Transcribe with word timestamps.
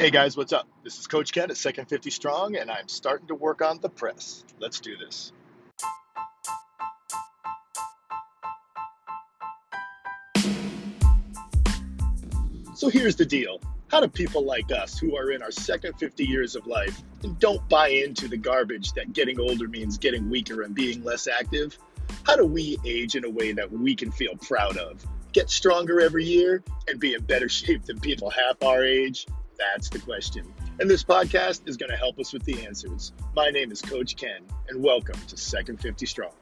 Hey 0.00 0.10
guys, 0.10 0.34
what's 0.34 0.54
up? 0.54 0.66
This 0.82 0.98
is 0.98 1.06
Coach 1.06 1.30
Ken 1.30 1.50
at 1.50 1.58
Second 1.58 1.84
50 1.84 2.08
Strong, 2.08 2.56
and 2.56 2.70
I'm 2.70 2.88
starting 2.88 3.26
to 3.26 3.34
work 3.34 3.60
on 3.60 3.80
the 3.82 3.90
press. 3.90 4.44
Let's 4.58 4.80
do 4.80 4.96
this. 4.96 5.30
So 12.74 12.88
here's 12.88 13.14
the 13.14 13.26
deal. 13.26 13.60
How 13.88 14.00
do 14.00 14.08
people 14.08 14.42
like 14.42 14.72
us, 14.72 14.98
who 14.98 15.18
are 15.18 15.32
in 15.32 15.42
our 15.42 15.50
second 15.50 15.98
50 15.98 16.24
years 16.24 16.56
of 16.56 16.66
life 16.66 17.02
and 17.22 17.38
don't 17.38 17.68
buy 17.68 17.88
into 17.88 18.26
the 18.26 18.38
garbage 18.38 18.94
that 18.94 19.12
getting 19.12 19.38
older 19.38 19.68
means 19.68 19.98
getting 19.98 20.30
weaker 20.30 20.62
and 20.62 20.74
being 20.74 21.04
less 21.04 21.28
active, 21.28 21.76
how 22.22 22.36
do 22.36 22.46
we 22.46 22.78
age 22.86 23.16
in 23.16 23.26
a 23.26 23.30
way 23.30 23.52
that 23.52 23.70
we 23.70 23.94
can 23.94 24.10
feel 24.10 24.34
proud 24.36 24.78
of? 24.78 25.04
Get 25.34 25.50
stronger 25.50 26.00
every 26.00 26.24
year 26.24 26.64
and 26.88 26.98
be 26.98 27.12
in 27.12 27.22
better 27.24 27.50
shape 27.50 27.84
than 27.84 28.00
people 28.00 28.30
half 28.30 28.62
our 28.62 28.82
age? 28.82 29.26
That's 29.60 29.90
the 29.90 29.98
question. 29.98 30.50
And 30.80 30.88
this 30.88 31.04
podcast 31.04 31.68
is 31.68 31.76
going 31.76 31.90
to 31.90 31.96
help 31.96 32.18
us 32.18 32.32
with 32.32 32.44
the 32.44 32.64
answers. 32.64 33.12
My 33.36 33.50
name 33.50 33.70
is 33.70 33.82
Coach 33.82 34.16
Ken, 34.16 34.40
and 34.70 34.82
welcome 34.82 35.20
to 35.28 35.36
Second 35.36 35.82
50 35.82 36.06
Strong. 36.06 36.32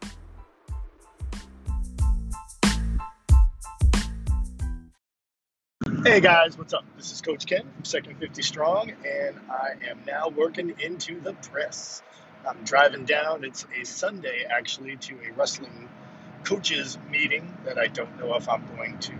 Hey 6.04 6.20
guys, 6.20 6.56
what's 6.56 6.72
up? 6.72 6.84
This 6.96 7.10
is 7.10 7.20
Coach 7.20 7.44
Ken 7.44 7.62
from 7.62 7.84
Second 7.84 8.20
50 8.20 8.40
Strong, 8.42 8.92
and 9.04 9.36
I 9.50 9.90
am 9.90 9.98
now 10.06 10.28
working 10.28 10.74
into 10.78 11.20
the 11.20 11.32
press. 11.32 12.04
I'm 12.48 12.62
driving 12.62 13.04
down, 13.04 13.42
it's 13.42 13.66
a 13.80 13.84
Sunday 13.84 14.44
actually, 14.48 14.96
to 14.96 15.16
a 15.28 15.32
wrestling 15.32 15.88
coaches 16.44 16.96
meeting 17.10 17.58
that 17.64 17.78
I 17.78 17.88
don't 17.88 18.16
know 18.20 18.36
if 18.36 18.48
I'm 18.48 18.64
going 18.76 18.96
to 19.00 19.12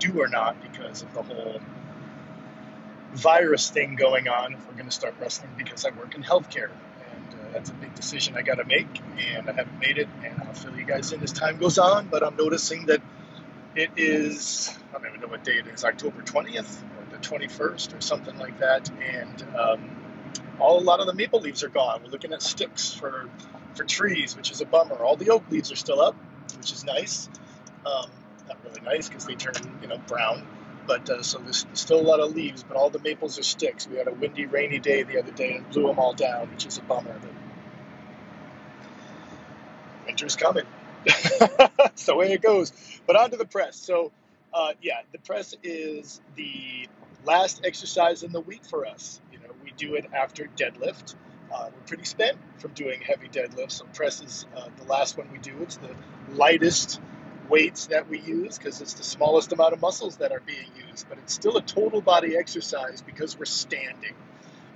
do 0.00 0.20
or 0.20 0.26
not 0.26 0.60
because 0.60 1.02
of 1.02 1.14
the 1.14 1.22
whole 1.22 1.60
virus 3.14 3.70
thing 3.70 3.96
going 3.96 4.28
on 4.28 4.54
if 4.54 4.66
we're 4.66 4.74
going 4.74 4.86
to 4.86 4.94
start 4.94 5.14
wrestling 5.20 5.50
because 5.56 5.84
I 5.84 5.90
work 5.90 6.14
in 6.14 6.22
healthcare. 6.22 6.70
And 6.70 7.34
uh, 7.34 7.52
that's 7.52 7.70
a 7.70 7.74
big 7.74 7.94
decision 7.94 8.36
I 8.36 8.42
got 8.42 8.56
to 8.56 8.64
make, 8.64 9.00
and 9.18 9.48
I 9.48 9.52
haven't 9.52 9.78
made 9.78 9.98
it, 9.98 10.08
and 10.24 10.42
I'll 10.42 10.54
fill 10.54 10.76
you 10.76 10.84
guys 10.84 11.12
in 11.12 11.22
as 11.22 11.32
time 11.32 11.58
goes 11.58 11.78
on. 11.78 12.08
But 12.08 12.22
I'm 12.22 12.36
noticing 12.36 12.86
that 12.86 13.00
it 13.76 13.90
is, 13.96 14.76
I 14.94 14.98
don't 14.98 15.08
even 15.08 15.20
know 15.20 15.28
what 15.28 15.44
day 15.44 15.58
it 15.58 15.66
is, 15.66 15.84
October 15.84 16.22
20th 16.22 16.82
or 16.82 17.10
the 17.10 17.18
21st 17.18 17.96
or 17.96 18.00
something 18.00 18.38
like 18.38 18.58
that. 18.60 18.90
And 18.90 19.44
um, 19.56 19.96
all 20.60 20.78
a 20.78 20.84
lot 20.84 21.00
of 21.00 21.06
the 21.06 21.14
maple 21.14 21.40
leaves 21.40 21.64
are 21.64 21.68
gone. 21.68 22.02
We're 22.04 22.10
looking 22.10 22.32
at 22.32 22.42
sticks 22.42 22.92
for, 22.92 23.28
for 23.74 23.84
trees, 23.84 24.36
which 24.36 24.50
is 24.50 24.60
a 24.60 24.66
bummer. 24.66 24.96
All 24.96 25.16
the 25.16 25.30
oak 25.30 25.44
leaves 25.50 25.72
are 25.72 25.76
still 25.76 26.00
up, 26.00 26.16
which 26.56 26.72
is 26.72 26.84
nice. 26.84 27.28
Um, 27.84 28.10
not 28.48 28.58
really 28.64 28.80
nice 28.82 29.08
because 29.08 29.26
they 29.26 29.34
turn, 29.34 29.54
you 29.82 29.88
know, 29.88 29.98
brown. 30.06 30.46
But 30.86 31.08
uh, 31.08 31.22
so 31.22 31.38
there's 31.38 31.66
still 31.74 32.00
a 32.00 32.02
lot 32.02 32.20
of 32.20 32.34
leaves, 32.34 32.62
but 32.62 32.76
all 32.76 32.90
the 32.90 32.98
maples 32.98 33.38
are 33.38 33.42
sticks. 33.42 33.86
We 33.88 33.96
had 33.96 34.08
a 34.08 34.12
windy, 34.12 34.46
rainy 34.46 34.78
day 34.78 35.02
the 35.02 35.18
other 35.18 35.32
day 35.32 35.54
and 35.56 35.68
blew 35.70 35.86
them 35.86 35.98
all 35.98 36.12
down, 36.12 36.50
which 36.50 36.66
is 36.66 36.78
a 36.78 36.82
bummer. 36.82 37.14
But 37.20 37.32
winter's 40.06 40.36
coming. 40.36 40.64
That's 41.04 42.06
the 42.06 42.14
way 42.16 42.32
it 42.32 42.42
goes. 42.42 42.72
But 43.06 43.16
on 43.16 43.30
to 43.30 43.36
the 43.36 43.46
press. 43.46 43.76
So, 43.76 44.12
uh, 44.52 44.72
yeah, 44.82 45.00
the 45.12 45.18
press 45.18 45.54
is 45.62 46.20
the 46.36 46.88
last 47.24 47.62
exercise 47.64 48.22
in 48.22 48.32
the 48.32 48.40
week 48.40 48.64
for 48.64 48.86
us. 48.86 49.20
You 49.32 49.38
know, 49.38 49.54
we 49.62 49.72
do 49.76 49.94
it 49.94 50.06
after 50.12 50.48
deadlift. 50.56 51.14
Uh, 51.52 51.68
we're 51.74 51.86
pretty 51.86 52.04
spent 52.04 52.36
from 52.58 52.72
doing 52.72 53.00
heavy 53.00 53.28
deadlifts. 53.28 53.72
So 53.72 53.84
press 53.94 54.20
is 54.20 54.46
uh, 54.56 54.68
the 54.76 54.84
last 54.84 55.16
one 55.16 55.30
we 55.32 55.38
do. 55.38 55.54
It's 55.62 55.76
the 55.76 55.94
lightest 56.34 57.00
weights 57.48 57.86
that 57.88 58.08
we 58.08 58.20
use 58.20 58.58
because 58.58 58.80
it's 58.80 58.94
the 58.94 59.04
smallest 59.04 59.52
amount 59.52 59.74
of 59.74 59.80
muscles 59.80 60.16
that 60.18 60.32
are 60.32 60.42
being 60.46 60.68
used, 60.88 61.08
but 61.08 61.18
it's 61.18 61.34
still 61.34 61.56
a 61.56 61.62
total 61.62 62.00
body 62.00 62.36
exercise 62.36 63.02
because 63.02 63.38
we're 63.38 63.44
standing. 63.44 64.14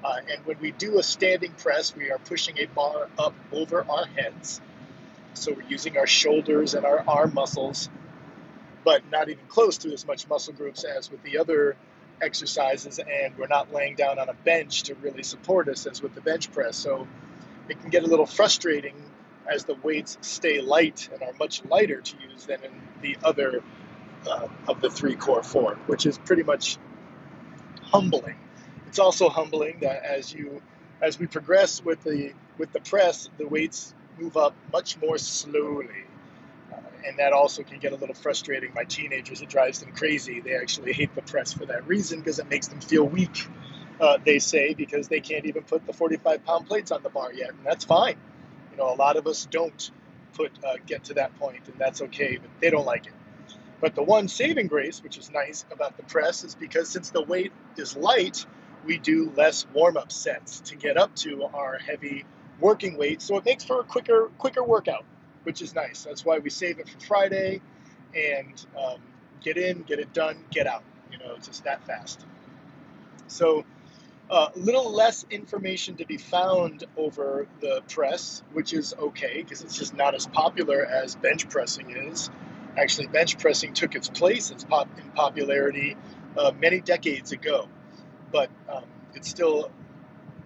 Uh, 0.05 0.17
and 0.33 0.45
when 0.47 0.59
we 0.61 0.73
do 0.73 0.99
a 0.99 1.03
standing 1.03 1.53
press, 1.53 1.95
we 1.95 2.11
are 2.11 2.19
pushing 2.19 2.59
a 2.59 2.67
bar 2.67 3.09
up 3.19 3.35
over 3.53 3.85
our 3.89 4.07
heads. 4.07 4.61
So 5.35 5.53
we're 5.53 5.69
using 5.69 5.97
our 5.99 6.07
shoulders 6.07 6.75
and 6.75 6.87
our 6.87 7.05
arm 7.09 7.35
muscles, 7.35 7.91
but 8.85 9.09
not 9.11 9.29
even 9.29 9.47
close 9.49 9.79
to 9.79 9.93
as 9.93 10.07
much 10.07 10.29
muscle 10.29 10.55
groups 10.55 10.85
as 10.85 11.11
with 11.11 11.23
the 11.23 11.39
other 11.39 11.77
exercises. 12.23 12.99
And 12.99 13.37
we're 13.39 13.49
not 13.49 13.73
laying 13.73 13.97
down 13.97 14.19
on 14.19 14.29
a 14.29 14.35
bench 14.35 14.85
to 14.85 14.95
really 14.97 15.23
support 15.23 15.69
us 15.69 15.87
as 15.87 16.03
with 16.03 16.15
the 16.15 16.21
bench 16.21 16.51
press. 16.53 16.77
So 16.77 17.07
it 17.69 17.81
can 17.81 17.91
get 17.91 18.05
a 18.05 18.07
little 18.07 18.27
frustrating 18.27 18.95
as 19.49 19.65
the 19.65 19.75
weights 19.75 20.19
stay 20.21 20.61
light 20.61 21.09
and 21.13 21.23
are 21.23 21.33
much 21.39 21.65
lighter 21.65 22.01
to 22.01 22.17
use 22.31 22.47
than 22.47 22.63
in 22.65 22.73
the 23.03 23.17
other 23.25 23.63
uh, 24.29 24.49
of 24.67 24.81
the 24.81 24.91
three 24.91 25.17
core 25.17 25.43
four, 25.43 25.77
which 25.87 26.07
is 26.07 26.19
pretty 26.19 26.43
much 26.43 26.79
humbling. 27.83 28.37
It's 28.87 28.99
also 28.99 29.29
humbling 29.29 29.79
that 29.81 30.05
as 30.05 30.33
you 30.33 30.61
as 31.01 31.19
we 31.19 31.27
progress 31.27 31.83
with 31.83 32.03
the 32.03 32.33
with 32.59 32.73
the 32.73 32.81
press, 32.81 33.29
the 33.39 33.47
weights 33.47 33.95
move 34.19 34.37
up 34.37 34.55
much 34.73 35.01
more 35.01 35.19
slowly. 35.19 36.05
Uh, 36.73 36.77
and 37.07 37.19
that 37.19 37.33
also 37.33 37.63
can 37.63 37.79
get 37.79 37.93
a 37.93 37.97
little 37.97 38.15
frustrating. 38.15 38.75
My 38.75 38.85
teenagers, 38.85 39.41
it 39.41 39.49
drives 39.49 39.81
them 39.81 39.93
crazy. 39.93 40.41
They 40.41 40.55
actually 40.57 40.93
hate 40.93 41.15
the 41.15 41.23
press 41.23 41.53
for 41.53 41.67
that 41.67 41.87
reason 41.87 42.19
because 42.19 42.39
it 42.39 42.49
makes 42.51 42.67
them 42.67 42.81
feel 42.81 43.05
weak, 43.05 43.49
uh, 44.01 44.19
they 44.25 44.39
say, 44.41 44.75
because 44.75 45.09
they 45.09 45.21
can't 45.21 45.47
even 45.47 45.63
put 45.63 45.87
the 45.87 45.93
45 45.93 46.45
pound 46.45 46.67
plates 46.67 46.91
on 46.91 47.03
the 47.03 47.09
bar 47.09 47.33
yet. 47.33 47.51
And 47.51 47.65
that's 47.65 47.85
fine 47.85 48.17
know, 48.79 48.93
a 48.93 48.97
lot 48.97 49.17
of 49.17 49.27
us 49.27 49.47
don't 49.51 49.91
put 50.35 50.53
uh, 50.65 50.75
get 50.87 51.05
to 51.05 51.15
that 51.15 51.35
point, 51.39 51.61
and 51.67 51.79
that's 51.79 52.03
okay, 52.03 52.39
but 52.41 52.51
they 52.61 52.71
don't 52.71 52.87
like 52.87 53.07
it. 53.07 53.13
But 53.81 53.95
the 53.95 54.03
one 54.03 54.29
saving 54.29 54.67
grace, 54.67 55.03
which 55.03 55.19
is 55.19 55.31
nice 55.31 55.65
about 55.71 55.97
the 55.97 56.03
press, 56.05 56.45
is 56.45 56.55
because 56.55 56.89
since 56.89 57.11
the 57.11 57.23
weight 57.23 57.53
is 57.77 57.97
light, 57.97 58.45
we 58.85 58.99
do 58.99 59.33
less 59.37 59.67
warm-up 59.73 60.11
sets 60.11 60.61
to 60.61 60.77
get 60.77 60.97
up 60.97 61.15
to 61.17 61.45
our 61.55 61.79
heavy 61.79 62.25
working 62.61 62.97
weight, 62.97 63.23
so 63.23 63.37
it 63.37 63.45
makes 63.45 63.65
for 63.65 63.81
a 63.81 63.85
quicker 63.85 64.31
quicker 64.39 64.65
workout, 64.65 65.05
which 65.45 65.63
is 65.63 65.75
nice. 65.75 66.05
That's 66.05 66.25
why 66.25 66.39
we 66.39 66.51
save 66.51 66.79
it 66.79 66.89
for 66.89 67.01
Friday, 67.01 67.61
and 68.15 68.67
um, 68.77 69.01
get 69.43 69.57
in, 69.57 69.83
get 69.83 69.99
it 69.99 70.13
done, 70.13 70.45
get 70.51 70.67
out. 70.67 70.83
You 71.13 71.19
know, 71.19 71.35
it's 71.37 71.47
just 71.47 71.65
that 71.65 71.85
fast. 71.87 72.25
So 73.29 73.65
uh, 74.31 74.49
little 74.57 74.93
less 74.93 75.25
information 75.31 75.97
to 75.97 76.07
be 76.07 76.19
found 76.19 76.85
over 76.97 77.47
the 77.61 77.83
press, 77.89 78.43
which 78.53 78.73
is 78.73 78.95
okay 78.99 79.43
because 79.43 79.63
it's 79.63 79.77
just 79.77 79.95
not 79.95 80.15
as 80.15 80.27
popular 80.27 80.85
as 80.85 81.15
bench 81.17 81.49
pressing 81.49 81.91
is. 81.91 82.31
Actually, 82.77 83.07
bench 83.07 83.39
pressing 83.39 83.73
took 83.73 83.95
its 83.95 84.09
place 84.09 84.51
in, 84.51 84.59
pop- 84.59 84.89
in 84.99 85.11
popularity 85.13 85.97
uh, 86.37 86.53
many 86.61 86.81
decades 86.81 87.33
ago, 87.33 87.69
but 88.31 88.51
um, 88.69 88.85
it's 89.15 89.29
still 89.29 89.71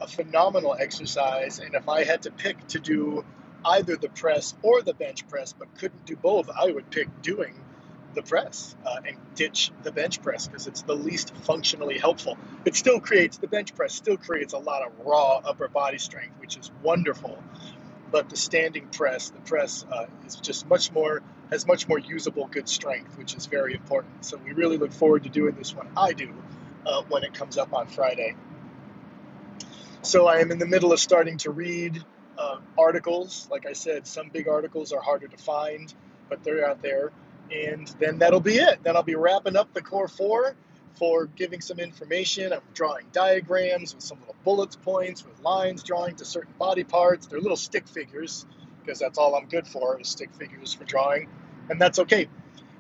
a 0.01 0.07
phenomenal 0.07 0.77
exercise. 0.79 1.59
And 1.59 1.75
if 1.75 1.89
I 1.89 2.05
had 2.05 2.23
to 2.23 2.31
pick 2.31 2.67
to 2.69 2.79
do 2.81 3.25
either 3.65 3.97
the 3.97 4.09
press 4.09 4.55
or 4.63 4.83
the 4.83 4.95
bench 4.95 5.27
press, 5.29 5.53
but 5.53 5.75
couldn't 5.79 6.07
do 6.07 6.17
both, 6.17 6.49
I 6.51 6.71
would 6.71 6.91
pick 6.91 7.09
doing 7.23 7.55
the 8.15 8.23
press 8.23 8.77
uh, 8.85 9.01
and 9.07 9.17
ditch 9.35 9.73
the 9.83 9.93
bench 9.93 10.23
press 10.23 10.47
because 10.47 10.67
it's 10.67 10.83
the 10.83 10.95
least 10.95 11.35
functionally 11.37 11.99
helpful. 11.99 12.39
It 12.65 12.77
still 12.77 13.01
creates 13.01 13.39
the 13.39 13.49
bench 13.49 13.75
press 13.75 13.95
still 13.95 14.17
creates 14.17 14.53
a 14.53 14.59
lot 14.59 14.83
of 14.83 14.93
raw 15.05 15.41
upper 15.45 15.69
body 15.69 15.99
strength, 15.99 16.35
which 16.39 16.57
is 16.57 16.71
wonderful. 16.83 17.43
But 18.11 18.29
the 18.29 18.37
standing 18.37 18.89
press, 18.89 19.31
the 19.31 19.41
press 19.41 19.87
uh, 19.91 20.07
is 20.27 20.37
just 20.37 20.69
much 20.69 20.93
more 20.93 21.23
has 21.51 21.67
much 21.67 21.87
more 21.89 21.99
usable 21.99 22.47
good 22.47 22.69
strength, 22.69 23.19
which 23.19 23.35
is 23.35 23.47
very 23.47 23.75
important. 23.75 24.25
So 24.25 24.39
we 24.39 24.53
really 24.53 24.79
look 24.79 24.93
forward 24.93 25.25
to 25.25 25.29
doing 25.29 25.55
this 25.55 25.75
one. 25.75 25.89
I 25.97 26.13
do 26.13 26.33
uh, 26.87 27.03
when 27.09 27.25
it 27.25 27.35
comes 27.35 27.59
up 27.59 27.75
on 27.75 27.89
Friday. 27.89 28.35
So 30.03 30.27
I 30.27 30.39
am 30.39 30.51
in 30.51 30.59
the 30.59 30.67
middle 30.67 30.93
of 30.93 31.01
starting 31.01 31.39
to 31.39 31.51
read 31.51 32.03
uh, 32.39 32.57
articles. 32.79 33.49
Like 33.51 33.67
I 33.67 33.73
said, 33.75 34.07
some 34.07 34.31
big 34.31 34.49
articles 34.49 34.93
are 34.93 35.01
harder 35.01 35.29
to 35.29 35.37
find, 35.37 35.93
but 36.29 36.43
they're 36.43 36.69
out 36.69 36.83
there 36.83 37.13
and 37.53 37.89
then 37.99 38.19
that'll 38.19 38.41
be 38.41 38.57
it. 38.57 38.83
Then 38.83 38.97
I'll 38.97 39.03
be 39.03 39.15
wrapping 39.15 39.57
up 39.57 39.73
the 39.73 39.83
core 39.83 40.09
four 40.09 40.55
for 40.95 41.27
giving 41.27 41.61
some 41.61 41.79
information. 41.79 42.53
I'm 42.53 42.61
drawing 42.75 43.07
diagrams 43.13 43.95
with 43.95 44.03
some 44.05 44.19
little 44.21 44.37
bullets 44.45 44.77
points 44.77 45.25
with 45.25 45.41
lines 45.41 45.83
drawing 45.83 46.17
to 46.17 46.25
certain 46.25 46.55
body 46.59 46.85
parts. 46.85 47.27
They're 47.27 47.41
little 47.41 47.57
stick 47.57 47.87
figures 47.87 48.47
because 48.81 48.99
that's 48.99 49.19
all 49.19 49.35
I'm 49.35 49.47
good 49.47 49.67
for 49.67 50.01
is 50.01 50.09
stick 50.09 50.35
figures 50.35 50.73
for 50.75 50.85
drawing, 50.85 51.29
and 51.71 51.81
that's 51.81 51.99
okay. 52.01 52.29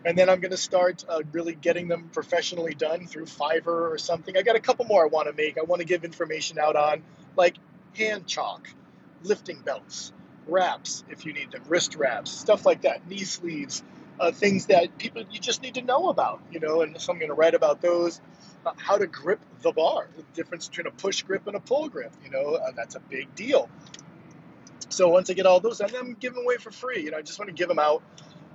And 0.04 0.18
then 0.18 0.28
I'm 0.28 0.40
going 0.40 0.50
to 0.50 0.56
start 0.56 1.04
uh, 1.08 1.20
really 1.30 1.54
getting 1.54 1.86
them 1.86 2.10
professionally 2.12 2.74
done 2.74 3.06
through 3.06 3.26
Fiverr 3.26 3.92
or 3.92 3.98
something. 3.98 4.36
I 4.36 4.42
got 4.42 4.56
a 4.56 4.60
couple 4.60 4.84
more 4.84 5.04
I 5.04 5.06
want 5.06 5.28
to 5.28 5.32
make. 5.32 5.58
I 5.58 5.62
want 5.62 5.78
to 5.78 5.86
give 5.86 6.04
information 6.04 6.58
out 6.58 6.74
on 6.74 7.04
like 7.36 7.56
hand 7.96 8.26
chalk, 8.26 8.68
lifting 9.22 9.60
belts, 9.60 10.12
wraps 10.48 11.04
if 11.08 11.24
you 11.24 11.32
need 11.32 11.52
them, 11.52 11.62
wrist 11.68 11.94
wraps, 11.94 12.32
stuff 12.32 12.66
like 12.66 12.82
that, 12.82 13.08
knee 13.08 13.22
sleeves 13.22 13.84
uh, 14.20 14.32
things 14.32 14.66
that 14.66 14.98
people 14.98 15.24
you 15.30 15.40
just 15.40 15.62
need 15.62 15.74
to 15.74 15.82
know 15.82 16.08
about, 16.10 16.42
you 16.52 16.60
know, 16.60 16.82
and 16.82 17.00
so 17.00 17.12
I'm 17.12 17.18
going 17.18 17.30
to 17.30 17.34
write 17.36 17.54
about 17.54 17.80
those. 17.82 18.20
Uh, 18.66 18.72
how 18.78 18.98
to 18.98 19.06
grip 19.06 19.40
the 19.62 19.72
bar, 19.72 20.08
the 20.16 20.24
difference 20.34 20.68
between 20.68 20.86
a 20.88 20.92
push 20.92 21.22
grip 21.22 21.46
and 21.48 21.56
a 21.56 21.60
pull 21.60 21.88
grip, 21.88 22.12
you 22.24 22.30
know, 22.30 22.54
uh, 22.54 22.72
that's 22.76 22.96
a 22.96 23.00
big 23.00 23.34
deal. 23.34 23.68
So 24.90 25.08
once 25.08 25.30
I 25.30 25.34
get 25.34 25.46
all 25.46 25.60
those, 25.60 25.80
and 25.80 25.94
I'm 25.96 26.14
giving 26.14 26.42
away 26.44 26.58
for 26.58 26.70
free, 26.72 27.02
you 27.04 27.10
know, 27.12 27.18
I 27.18 27.22
just 27.22 27.38
want 27.38 27.48
to 27.48 27.54
give 27.54 27.68
them 27.68 27.78
out 27.80 28.02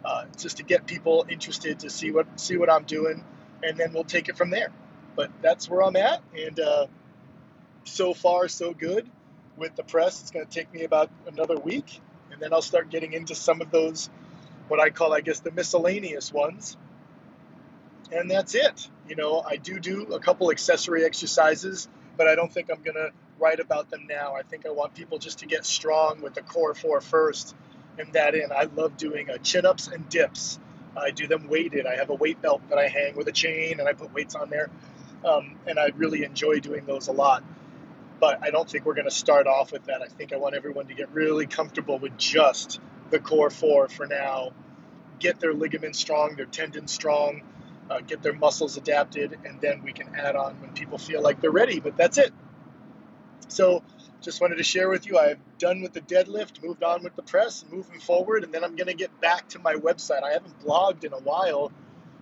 uh, 0.06 0.25
just 0.38 0.57
to 0.57 0.63
get 0.63 0.88
people 0.88 1.25
interested 1.30 1.80
to 1.81 1.89
see 1.89 2.12
what 2.12 2.27
see 2.39 2.57
what 2.57 2.71
I'm 2.71 2.86
doing, 2.86 3.24
and 3.63 3.77
then 3.77 3.94
we'll 3.94 4.06
take 4.06 4.30
it 4.30 4.38
from 4.38 4.51
there. 4.51 4.71
but 5.18 5.31
that's 5.44 5.69
where 5.69 5.83
I'm 5.83 5.98
at. 5.98 6.24
And 6.38 6.59
uh, 6.59 6.88
so 7.86 8.13
far, 8.13 8.48
so 8.48 8.74
good. 8.74 9.09
With 9.57 9.75
the 9.75 9.83
press, 9.83 10.21
it's 10.21 10.31
going 10.31 10.45
to 10.45 10.51
take 10.51 10.74
me 10.74 10.83
about 10.83 11.12
another 11.27 11.57
week, 11.57 12.01
and 12.31 12.42
then 12.42 12.54
I'll 12.54 12.63
start 12.63 12.89
getting 12.92 13.13
into 13.13 13.36
some 13.36 13.62
of 13.62 13.71
those, 13.71 14.09
what 14.68 14.80
I 14.80 14.90
call, 14.90 15.14
I 15.14 15.22
guess, 15.22 15.40
the 15.40 15.52
miscellaneous 15.52 16.34
ones. 16.34 16.78
And 18.12 18.30
that's 18.30 18.56
it. 18.56 18.90
You 19.08 19.16
know, 19.16 19.42
I 19.46 19.58
do 19.58 19.80
do 19.80 20.14
a 20.14 20.19
couple 20.19 20.52
accessory 20.52 21.04
exercises, 21.04 21.88
but 22.16 22.28
I 22.28 22.36
don't 22.36 22.52
think 22.52 22.69
I'm 22.72 22.81
going 22.81 22.96
to 22.96 23.12
write 23.40 23.60
about 23.60 23.90
them 23.90 24.08
now. 24.08 24.36
I 24.36 24.44
think 24.44 24.66
I 24.66 24.72
want 24.72 24.94
people 24.94 25.18
just 25.18 25.40
to 25.40 25.46
get 25.46 25.66
strong 25.66 26.22
with 26.22 26.34
the 26.34 26.42
core 26.42 26.74
four 26.74 27.02
first 27.02 27.56
and 27.98 28.14
that 28.14 28.36
in. 28.36 28.52
I 28.52 28.68
love 28.75 28.98
doing 28.98 29.30
uh, 29.30 29.38
chin 29.38 29.66
ups 29.66 29.88
and 29.88 30.08
dips. 30.10 30.60
I 30.96 31.12
do 31.12 31.28
them 31.28 31.48
weighted. 31.48 31.86
I 31.86 31.96
have 31.96 32.10
a 32.10 32.16
weight 32.16 32.42
belt 32.42 32.62
that 32.69 32.78
I 32.78 32.88
hang 32.88 33.16
with 33.16 33.28
a 33.28 33.31
chain 33.31 33.80
and 33.80 33.88
I 33.88 33.94
put 33.94 34.14
weights 34.14 34.36
on 34.36 34.50
there. 34.50 34.69
Um, 35.25 35.56
and 35.66 35.80
I 35.80 35.92
really 35.96 36.24
enjoy 36.24 36.60
doing 36.60 36.86
those 36.86 37.08
a 37.08 37.12
lot. 37.12 37.44
But 38.19 38.42
I 38.42 38.50
don't 38.50 38.69
think 38.69 38.86
we're 38.86 38.96
going 38.96 39.06
to 39.06 39.12
start 39.12 39.46
off 39.46 39.72
with 39.72 39.86
that. 39.86 40.02
I 40.02 40.08
think 40.08 40.34
I 40.34 40.38
want 40.38 40.56
everyone 40.56 40.88
to 40.88 40.94
get 40.94 41.12
really 41.14 41.46
comfortable 41.46 42.00
with 42.00 42.18
just 42.18 42.80
the 43.09 43.19
core 43.19 43.50
four 43.50 43.88
for 43.88 44.07
now. 44.07 44.51
Get 45.19 45.39
their 45.39 45.54
ligaments 45.54 46.00
strong, 46.00 46.36
their 46.36 46.45
tendons 46.45 46.92
strong, 46.92 47.42
uh, 47.89 48.01
get 48.01 48.21
their 48.21 48.33
muscles 48.33 48.77
adapted, 48.77 49.38
and 49.45 49.59
then 49.62 49.81
we 49.83 49.94
can 49.94 50.13
add 50.15 50.36
on 50.36 50.59
when 50.62 50.71
people 50.74 50.98
feel 50.98 51.21
like 51.21 51.42
they're 51.42 51.51
ready. 51.51 51.80
But 51.80 51.98
that's 51.98 52.18
it. 52.18 52.33
So 53.48 53.83
just 54.21 54.42
wanted 54.42 54.57
to 54.57 54.63
share 54.63 54.89
with 54.89 55.07
you 55.07 55.18
I've 55.18 55.39
done 55.57 55.81
with 55.81 55.94
the 55.94 56.01
deadlift, 56.01 56.63
moved 56.63 56.83
on 56.83 57.04
with 57.04 57.15
the 57.15 57.24
press, 57.24 57.65
moving 57.71 58.00
forward, 58.00 58.44
and 58.44 58.54
then 58.54 58.63
I'm 58.63 58.75
going 58.75 58.88
to 58.88 58.94
get 58.94 59.19
back 59.21 59.48
to 59.50 59.59
my 59.59 59.75
website. 59.75 60.24
I 60.24 60.33
haven't 60.33 60.59
blogged 60.59 61.04
in 61.04 61.13
a 61.13 61.19
while 61.19 61.71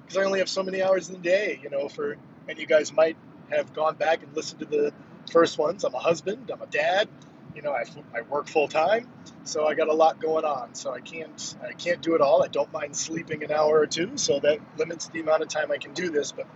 because 0.02 0.18
I 0.18 0.24
only 0.26 0.40
have 0.40 0.50
so 0.50 0.64
many 0.64 0.82
hours 0.84 1.10
in 1.10 1.16
the 1.16 1.22
day, 1.22 1.60
you 1.62 1.70
know, 1.70 1.90
for 1.90 2.18
and 2.48 2.60
you 2.60 2.68
guys 2.68 2.94
might 2.94 3.18
have 3.50 3.74
gone 3.74 3.96
back 3.96 4.24
and 4.24 4.36
listened 4.36 4.60
to 4.60 4.66
the 4.66 4.94
first 5.32 5.58
ones. 5.58 5.84
I'm 5.84 5.96
a 5.96 6.00
husband, 6.00 6.52
I'm 6.54 6.62
a 6.62 6.68
dad, 6.68 7.10
you 7.56 7.62
know, 7.62 7.72
I, 7.72 7.86
I 8.14 8.22
work 8.22 8.48
full 8.48 8.68
time, 8.68 9.08
so 9.46 9.66
I 9.66 9.76
got 9.76 9.88
a 9.88 9.94
lot 9.94 10.20
going 10.20 10.46
on. 10.46 10.76
So 10.76 10.94
I 10.94 11.00
can't 11.00 11.56
I 11.64 11.74
can't 11.74 12.02
do 12.02 12.16
it 12.16 12.22
all. 12.22 12.44
I 12.44 12.48
don't 12.48 12.72
mind 12.74 12.96
sleeping 12.96 13.44
an 13.44 13.52
hour 13.52 13.80
or 13.80 13.88
two, 13.88 14.18
so 14.18 14.40
that 14.42 14.60
limits 14.78 15.08
the 15.08 15.22
amount 15.22 15.42
of 15.42 15.48
time 15.48 15.72
I 15.72 15.78
can 15.78 15.94
do 15.94 16.10
this. 16.10 16.32
But 16.32 16.48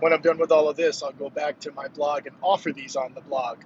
when 0.00 0.12
I'm 0.12 0.22
done 0.22 0.38
with 0.38 0.52
all 0.52 0.68
of 0.68 0.76
this, 0.76 1.02
I'll 1.02 1.12
go 1.12 1.30
back 1.30 1.60
to 1.60 1.72
my 1.72 1.88
blog 1.88 2.26
and 2.26 2.36
offer 2.42 2.72
these 2.72 2.96
on 2.96 3.14
the 3.14 3.20
blog 3.20 3.58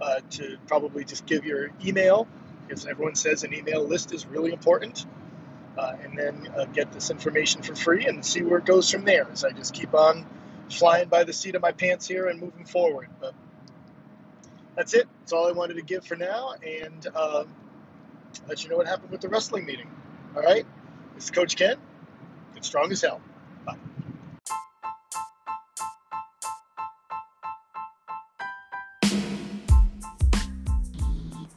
uh, 0.00 0.20
to 0.30 0.56
probably 0.66 1.04
just 1.04 1.26
give 1.26 1.44
your 1.44 1.70
email, 1.84 2.26
because 2.66 2.86
everyone 2.86 3.14
says 3.16 3.44
an 3.44 3.52
email 3.52 3.84
list 3.84 4.12
is 4.12 4.26
really 4.26 4.52
important. 4.52 5.04
Uh, 5.76 5.94
and 6.04 6.18
then 6.18 6.48
uh, 6.56 6.64
get 6.64 6.90
this 6.92 7.10
information 7.10 7.60
for 7.60 7.74
free 7.74 8.06
and 8.06 8.24
see 8.24 8.40
where 8.42 8.60
it 8.60 8.64
goes 8.64 8.90
from 8.90 9.04
there 9.04 9.28
as 9.30 9.44
I 9.44 9.50
just 9.50 9.74
keep 9.74 9.92
on 9.92 10.24
flying 10.70 11.10
by 11.10 11.24
the 11.24 11.34
seat 11.34 11.54
of 11.54 11.60
my 11.60 11.72
pants 11.72 12.08
here 12.08 12.28
and 12.28 12.40
moving 12.40 12.64
forward. 12.64 13.08
But 13.20 13.34
that's 14.76 14.94
it. 14.94 15.08
That's 15.20 15.32
all 15.32 15.48
I 15.48 15.52
wanted 15.52 15.74
to 15.74 15.82
give 15.82 16.04
for 16.04 16.16
now, 16.16 16.54
and 16.64 17.06
uh, 17.14 17.44
let 18.48 18.62
you 18.62 18.70
know 18.70 18.76
what 18.76 18.86
happened 18.86 19.10
with 19.10 19.22
the 19.22 19.28
wrestling 19.28 19.64
meeting. 19.64 19.90
All 20.36 20.42
right? 20.42 20.66
This 21.14 21.24
is 21.24 21.30
Coach 21.30 21.56
Ken. 21.56 21.76
Get 22.54 22.64
strong 22.64 22.92
as 22.92 23.00
hell. 23.00 23.20
Bye. 23.64 23.76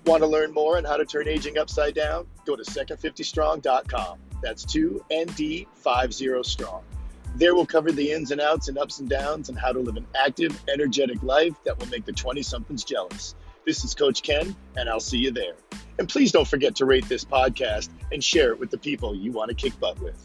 Want 0.05 0.23
to 0.23 0.27
learn 0.27 0.53
more 0.53 0.77
on 0.77 0.85
how 0.85 0.97
to 0.97 1.05
turn 1.05 1.27
aging 1.27 1.57
upside 1.57 1.93
down? 1.93 2.25
Go 2.45 2.55
to 2.55 2.63
second50strong.com. 2.63 4.17
That's 4.41 4.65
2ND50 4.65 6.45
strong. 6.45 6.83
There 7.35 7.55
we'll 7.55 7.65
cover 7.65 7.91
the 7.91 8.11
ins 8.11 8.31
and 8.31 8.41
outs 8.41 8.67
and 8.67 8.77
ups 8.77 8.99
and 8.99 9.09
downs 9.09 9.49
and 9.49 9.57
how 9.57 9.71
to 9.71 9.79
live 9.79 9.95
an 9.95 10.07
active, 10.15 10.59
energetic 10.67 11.23
life 11.23 11.53
that 11.63 11.79
will 11.79 11.87
make 11.87 12.05
the 12.05 12.11
20 12.11 12.41
somethings 12.41 12.83
jealous. 12.83 13.35
This 13.65 13.83
is 13.83 13.95
Coach 13.95 14.23
Ken, 14.23 14.55
and 14.75 14.89
I'll 14.89 14.99
see 14.99 15.19
you 15.19 15.31
there. 15.31 15.53
And 15.99 16.09
please 16.09 16.31
don't 16.31 16.47
forget 16.47 16.75
to 16.77 16.85
rate 16.85 17.07
this 17.07 17.23
podcast 17.23 17.89
and 18.11 18.23
share 18.23 18.51
it 18.51 18.59
with 18.59 18.71
the 18.71 18.77
people 18.77 19.15
you 19.15 19.31
want 19.31 19.49
to 19.49 19.55
kick 19.55 19.79
butt 19.79 19.99
with. 20.01 20.17